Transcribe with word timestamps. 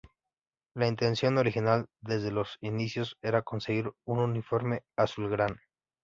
La 0.73 0.87
intención 0.87 1.37
original 1.37 1.85
desde 2.01 2.31
los 2.31 2.57
inicios 2.59 3.19
era 3.21 3.43
conseguir 3.43 3.91
un 4.03 4.17
uniforme 4.17 4.81
azulgrana. 4.97 5.61